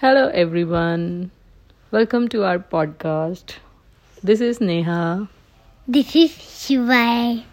Hello, 0.00 0.28
everyone. 0.28 1.30
Welcome 1.90 2.28
to 2.28 2.44
our 2.44 2.58
podcast. 2.58 3.56
This 4.22 4.40
is 4.40 4.60
Neha. 4.60 5.28
This 5.88 6.14
is 6.16 6.30
Shivai. 6.32 7.44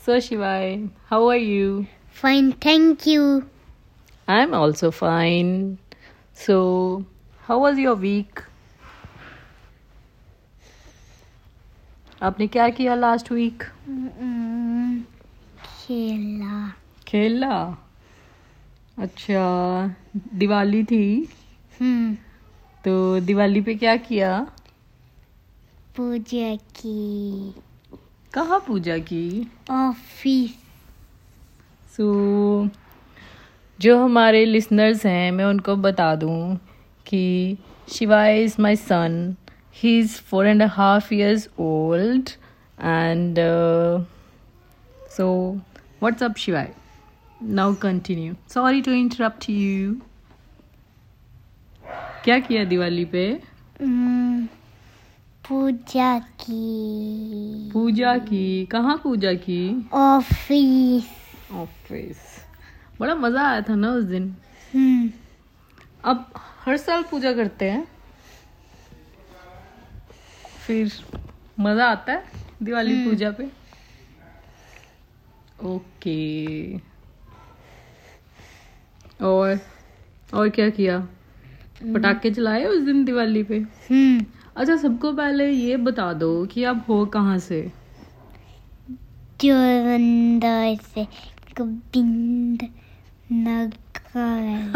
So, 0.00 0.16
Shivai, 0.18 0.90
how 1.06 1.28
are 1.28 1.36
you? 1.36 1.86
Fine, 2.10 2.52
thank 2.52 3.06
you. 3.06 3.48
I'm 4.26 4.54
also 4.54 4.90
fine. 4.90 5.78
So, 6.34 7.04
how 7.46 7.58
was 7.58 7.78
your 7.78 7.94
week? 7.94 8.44
आपने 12.22 12.46
क्या 12.46 12.68
किया 12.76 12.94
last 12.94 13.30
week 13.32 13.62
Mm, 13.88 15.02
खेला 15.64 16.68
खेला 17.06 17.52
अच्छा 18.97 19.95
दिवाली 20.33 20.83
थी। 20.83 21.29
हम्म। 21.81 22.15
तो 22.85 23.19
दिवाली 23.19 23.61
पे 23.61 23.75
क्या 23.75 23.95
किया? 23.95 24.47
पूजा 25.95 26.55
की। 26.55 27.55
कहाँ 28.33 28.63
पूजा 28.67 28.97
की? 28.97 29.51
ऑफ़िस। 29.71 30.51
सो 31.97 32.65
so, 32.65 32.77
जो 33.81 34.03
हमारे 34.03 34.45
लिसनर्स 34.45 35.05
हैं 35.05 35.31
मैं 35.31 35.45
उनको 35.45 35.75
बता 35.75 36.15
दूँ 36.15 36.57
कि 37.05 37.57
Shivaay 37.91 38.43
is 38.43 38.55
my 38.59 38.75
son. 38.75 39.35
He 39.75 39.99
is 39.99 40.21
four 40.21 40.47
and 40.47 40.63
half 40.63 41.13
years 41.13 41.49
old 41.59 42.29
and 42.79 43.35
so 45.09 45.53
what's 46.01 46.23
up 46.23 46.35
Shivaay? 46.37 46.75
Now 47.41 47.73
continue 47.75 48.33
sorry 48.53 48.81
to 48.81 48.91
interrupt 48.91 49.49
you 49.49 49.95
क्या 52.23 52.39
किया 52.39 52.63
दिवाली 52.63 53.05
पे? 53.05 53.43
पूजा 55.47 56.19
की। 56.19 57.71
पूजा 57.73 58.17
की। 58.17 58.65
कहाँ 58.65 58.97
पूजा 59.03 59.33
की? 59.33 59.89
ऑफ़िस। 59.93 61.03
ऑफ़िस। 61.51 62.17
बड़ा 62.99 63.15
मज़ा 63.15 63.47
आया 63.49 63.61
था 63.61 63.75
ना 63.75 63.89
उस 63.91 64.03
दिन। 64.03 64.35
हम्म। 64.73 65.11
अब 66.03 66.33
हर 66.37 66.77
साल 66.77 67.03
पूजा 67.03 67.33
करते 67.33 67.69
हैं। 67.69 67.87
फिर 70.67 70.91
मज़ा 71.59 71.85
आता 71.85 72.13
है 72.13 72.23
दिवाली 72.63 72.95
हम्म। 72.95 73.09
पूजा 73.09 73.31
पे। 73.31 73.49
ओके। 75.65 76.92
और 79.23 79.59
और 80.33 80.49
क्या 80.49 80.69
किया? 80.69 80.99
पटाखे 81.93 82.31
चलाए 82.31 82.65
उस 82.65 82.81
दिन 82.81 83.03
दिवाली 83.05 83.43
पे? 83.43 83.57
हम्म। 83.89 84.25
अच्छा 84.57 84.75
सबको 84.77 85.11
पहले 85.13 85.49
ये 85.51 85.77
बता 85.77 86.11
दो 86.13 86.45
कि 86.45 86.63
आप 86.63 86.85
हो 86.89 87.05
कहाँ 87.05 87.37
से? 87.39 87.61
जोरंदर 89.41 90.75
से 90.93 91.03
Govind 91.59 92.67
Nagar 93.31 94.71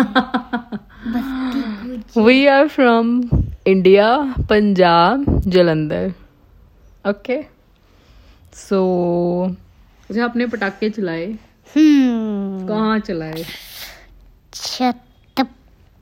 we 2.22 2.46
are 2.48 2.68
from 2.68 3.22
India 3.68 4.08
Punjab 4.50 5.26
Jalandhar 5.48 6.14
okay 7.10 7.42
so 8.54 8.80
अच्छा 10.10 10.24
आपने 10.26 10.48
पटाखे 10.48 10.90
चलाए? 10.90 11.26
हम्म। 11.76 12.68
कहाँ 12.68 13.00
चलाए? 13.00 13.44
छत 14.54 15.04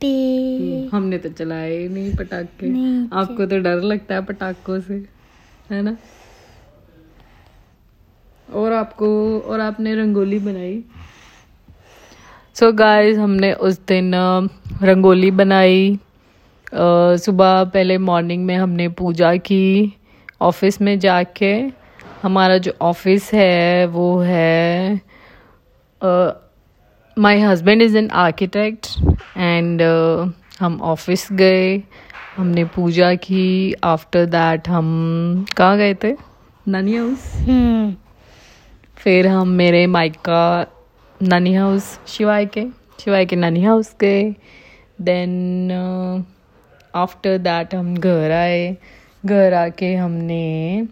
पे 0.02 0.90
हमने 0.92 1.18
तो 1.18 1.30
चलाए 1.30 1.78
ही 1.78 1.88
नहीं 1.90 2.16
पटाखे। 2.16 2.68
नहीं 2.68 3.08
आपको 3.14 3.46
तो 3.46 3.58
डर 3.60 3.82
लगता 3.82 4.16
है 4.16 4.22
पटाखों 4.26 4.80
से 4.80 4.94
है 5.72 5.82
ना? 5.82 5.96
और 8.50 8.74
आपको 8.74 9.08
और 9.40 9.60
आपने 9.60 9.96
रंगोली 9.96 10.40
बनाई? 10.40 10.84
सो 12.56 12.66
so 12.66 12.74
गाइस 12.78 13.18
हमने 13.18 13.54
उस 13.54 13.80
दिन 13.88 14.12
रंगोली 14.84 15.32
बनाई। 15.32 16.00
सुबह 16.74 17.64
पहले 17.64 17.98
मॉर्निंग 17.98 18.46
में 18.46 18.56
हमने 18.56 18.88
पूजा 19.00 19.36
की 19.38 19.94
ऑफ़िस 20.42 20.82
में 20.82 20.98
जाके। 21.00 21.54
हमारा 22.22 22.58
जो 22.58 22.74
ऑफ़िस 22.82 23.34
है 23.34 23.86
वो 23.86 24.18
है 24.20 25.02
my 27.18 27.40
husband 27.40 27.82
is 27.82 27.98
an 27.98 28.10
architect 28.12 28.88
and 29.38 29.82
uh, 29.82 30.32
हम 30.60 30.80
ऑफ़िस 30.84 31.28
गए। 31.32 31.78
हमने 32.38 32.64
पूजा 32.66 33.14
की। 33.16 33.74
आफ्टर 33.84 34.26
दैट 34.26 34.68
हम 34.70 35.46
कहाँ 35.58 35.78
गए 35.78 35.94
थे? 36.04 36.12
नानी 36.68 36.96
हाउस 36.96 37.32
हम्म 37.36 37.96
फिर 38.98 39.28
हम 39.28 39.48
मेरे 39.48 39.86
मायका 39.88 40.66
नानी 41.20 41.54
हाउस 41.56 41.88
शिवाय 42.08 42.46
के। 42.46 42.66
शिवाय 43.04 43.26
के 43.26 43.36
नानी 43.36 43.64
हाउस 43.64 43.96
गए। 44.02 44.24
देन 45.02 45.72
आफ्टर 46.96 47.38
दैट 47.38 47.76
हम 47.76 47.96
घर 47.98 48.32
आए। 48.32 48.78
घर 49.26 49.54
आके 49.54 49.94
हमने 49.96 50.88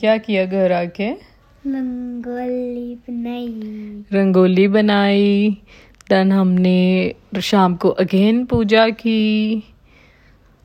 क्या 0.00 0.16
किया 0.18 0.44
घर 0.46 0.72
आके? 0.72 1.35
रंगोली 1.66 2.94
बनाई। 2.94 4.02
रंगोली 4.12 4.68
बनाई। 4.68 5.58
देन 6.08 6.32
हमने 6.32 7.14
शाम 7.42 7.76
को 7.76 7.88
अगेन 7.88 8.44
पूजा 8.44 8.88
की। 8.88 9.62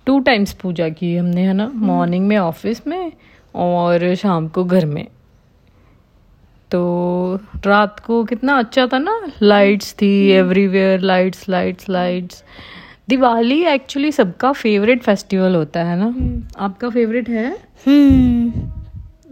टू 0.06 0.19
टाइम्स 0.19 0.53
पूजा 0.53 0.89
की 0.89 1.16
हमने 1.16 1.41
है 1.41 1.53
ना? 1.53 1.72
मॉर्निंग 1.75 2.28
में 2.28 2.38
ऑफ़िस 2.38 2.88
में 2.88 3.12
और 3.56 4.16
शाम 4.16 4.47
को 4.47 4.63
घर 4.63 4.85
में। 4.85 5.07
तो 6.72 7.35
रात 7.66 8.00
को 8.00 8.23
कितना 8.23 8.59
अच्छा 8.59 8.88
था 8.88 8.97
ना? 8.97 9.31
लाइट्स 9.41 9.94
थी 9.94 10.29
everywhere 10.29 11.00
lights 11.00 11.50
lights 11.50 11.89
lights 11.89 12.44
Diwali 13.09 13.66
actually 13.66 14.12
सबका 14.12 14.51
फेवरेट 14.51 15.03
फेस्टिवल 15.03 15.56
होता 15.56 15.83
है 15.83 15.97
ना? 16.00 16.16
आपका 16.66 16.89
फेवरेट 16.89 17.29
है? 17.29 17.57
हम्म। 17.88 18.81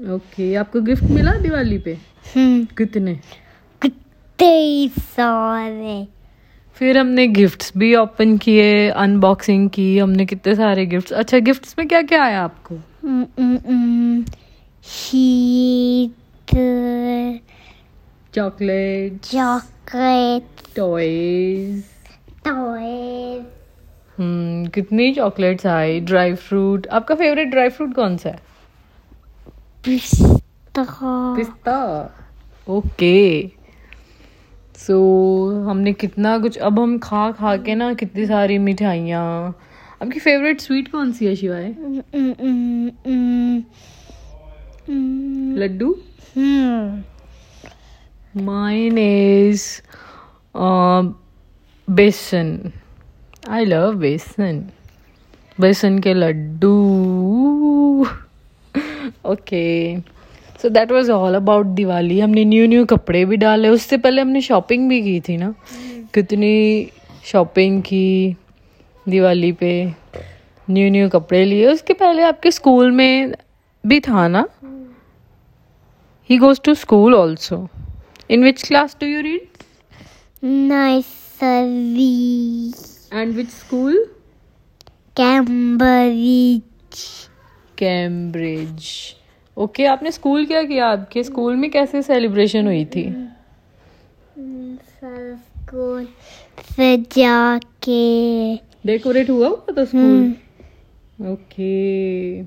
ओके 0.08 0.56
आपको 0.56 0.82
गिफ्ट 0.82 1.04
मिला 1.04 1.32
दिवाली 1.32 1.78
पे? 1.78 1.98
हम्म। 2.36 2.66
कितने? 2.78 3.20
कितने 3.82 4.88
सारे। 4.88 6.08
फिर 6.76 6.98
हमने 6.98 7.28
गिफ्ट्स 7.28 7.72
भी 7.78 7.96
ओपन 7.96 8.38
किए 8.38 8.90
अनबॉक्सिंग 8.90 9.70
की 9.70 9.98
हमने 10.00 10.26
कितने 10.26 10.56
सारे 10.56 10.86
गिफ्ट्स 10.86 11.14
अच्छा 11.14 11.40
गिफ्ट्स 11.40 11.76
में 11.80 11.88
क्या 11.88 12.02
क्या 12.02 12.24
आया 12.24 12.44
आपको? 12.44 12.76
हम्म, 12.76 13.58
हम्म, 13.68 14.24
शीट 14.84 16.12
chocolate 18.36 19.22
chocolate 19.22 20.44
toys 20.76 21.84
toys 22.46 23.44
hmm 24.20 24.66
कितनी 24.66 25.14
चॉकलेट्स 25.14 25.66
आई? 25.66 26.00
ड्राई 26.00 26.34
फ्रूट 26.34 26.88
आपका 26.88 27.16
फेवरेट 27.16 27.48
ड्राई 27.48 27.70
फ्रूट 27.70 27.94
कौन 27.94 28.18
सा 28.18 28.30
है? 28.30 28.49
पिस्ता। 29.86 30.84
पिस्ता? 31.36 31.78
ओके। 32.70 33.52
सो 34.76 34.98
हमने 35.70 35.94
कितना 35.94 36.38
कुछ 36.38 36.58
अब 36.58 36.80
हम 36.80 36.98
खा 37.00 37.32
खा 37.32 37.58
के 37.58 37.76
ना 37.76 37.94
कितनी 37.94 38.26
सारी 38.26 38.58
मिठाइयाँ। 38.58 39.58
आपकी 40.04 40.20
फेवरेट 40.20 40.62
स्वीट 40.62 40.92
कौन 40.92 41.12
सी 41.12 41.26
है 41.26 41.36
शिवाय? 41.36 41.76
लड्डू? 45.60 45.96
Uh, 50.56 51.14
बेसन। 51.90 52.72
आई 53.50 53.66
लव 53.66 53.96
बेसन। 53.96 54.70
बेसन 55.60 56.00
के 56.00 56.14
laddoo. 56.14 56.75
Okay 59.25 60.00
so 60.62 60.69
that 60.69 60.92
was 60.92 61.10
all 61.10 61.36
about 61.36 61.66
Diwali 61.66 62.19
हमने 62.19 62.45
न्यू 62.45 62.68
न्यू 62.68 62.86
कपड़े 62.86 63.25
भी 63.25 63.38
डाले. 63.38 63.69
उससे 63.69 63.98
पहले 63.98 64.21
हमने 64.21 64.42
शॉपिंग 64.42 64.89
भी 64.89 65.01
की 65.01 65.19
थी 65.19 65.38
ना? 65.38 65.56
कितनी 66.13 66.88
शॉपिंग 67.24 67.81
की 67.81 68.36
दिवाली 69.10 69.51
पे? 69.51 69.94
न्यू 70.69 70.92
न्यू 70.92 71.10
कपड़े 71.10 71.45
लिए. 71.45 71.68
उसके 71.68 71.94
पहले 71.94 72.24
आपके 72.24 72.51
स्कूल 72.51 72.92
में 72.92 73.33
भी 73.86 74.00
था 74.00 74.27
ना? 74.27 74.48
He 76.30 76.38
goes 76.38 76.62
to 76.62 76.74
school 76.74 77.15
also 77.15 77.69
in 78.30 78.44
which 78.44 78.63
class 78.63 78.98
do 79.01 79.07
you 79.07 79.22
read 79.22 79.42
nursery. 80.45 82.74
And 83.13 83.36
which 83.36 83.50
school 83.50 84.06
Cambridge. 85.19 87.29
Cambridge 87.80 88.86
okay 89.58 89.86
आपने 89.86 90.12
स्कूल 90.12 90.46
क्या 90.46 90.64
किया? 90.64 90.88
आपके 90.88 91.24
स्कूल 91.24 91.56
में 91.56 91.72
कैसे 91.72 92.02
सेलिब्रेशन 92.02 92.66
हुई 92.66 92.86
थी? 92.86 93.06
स्कूल 94.94 96.08
सजा 96.72 97.58
के 97.58 98.56
डेकोरेट 98.86 99.30
हुआ 99.30 99.48
हुआ 99.48 99.74
था 99.78 99.86
school 99.86 100.36
okay 101.28 102.44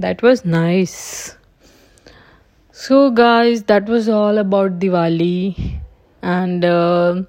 that 0.00 0.22
was 0.24 0.38
nice. 0.46 0.98
So 2.74 2.98
guys 3.10 3.62
that 3.70 3.88
was 3.92 4.08
all 4.18 4.38
about 4.42 4.78
diwali 4.82 5.52
and 6.22 6.64
uh, 6.64 7.22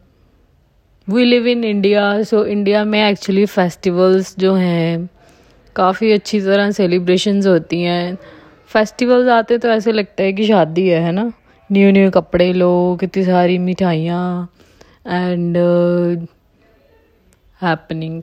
we 1.07 1.25
live 1.25 1.48
in 1.54 1.64
india 1.72 2.04
so 2.30 2.44
india 2.56 2.84
में 2.86 3.04
एक्चुअली 3.10 3.46
फेस्टिवल्स 3.46 4.36
जो 4.40 4.54
हैं 4.54 5.10
काफ़ी 5.75 6.12
अच्छी 6.12 6.41
तरह 6.41 6.71
सेलिब्रेशंस 6.71 7.47
होती 7.47 7.81
हैं। 7.81 8.18
फेस्टिवल्स 8.68 9.29
आते 9.29 9.57
तो 9.57 9.68
ऐसे 9.68 9.91
लगता 9.91 10.23
है 10.23 10.33
कि 10.33 10.47
शादी 10.47 10.88
है 10.88 11.01
है 11.01 11.12
ना? 11.12 11.33
न्यू 11.71 11.91
न्यू 11.91 12.12
कपड़े 12.12 12.53
लो, 12.53 12.97
कितनी 13.00 13.23
सारी 13.23 13.57
मिठाइयाँ 13.57 14.53
and 15.07 15.57
happening 17.62 18.21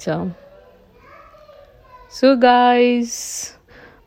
so 2.15 2.29
guys, 2.45 3.11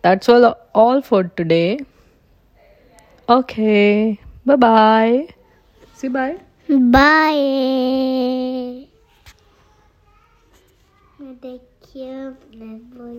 that's 0.05 0.29
all 0.29 0.45
all 0.75 1.01
for 1.09 1.23
today. 1.39 1.85
Okay 3.31 4.15
bye 4.47 4.59
bye 4.59 5.17
say 6.03 6.09
bye. 6.11 6.35
Bye 6.71 7.35
मैं 12.55 12.77
बोल 12.93 13.17